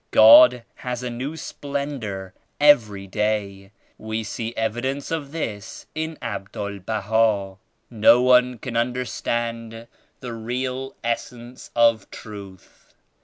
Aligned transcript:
God 0.09 0.63
has 0.77 1.03
a 1.03 1.11
new 1.11 1.37
splendor 1.37 2.33
every 2.59 3.05
day. 3.05 3.71
We 3.99 4.23
see 4.23 4.51
evidence 4.57 5.11
of 5.11 5.31
this 5.31 5.85
in 5.93 6.17
Abdul 6.23 6.79
Baha. 6.79 7.57
No 7.91 8.21
one 8.23 8.57
can 8.57 8.75
understand 8.75 9.85
the 10.19 10.33
real 10.33 10.95
Essence 11.03 11.69
of 11.75 12.09
Truth. 12.09 12.95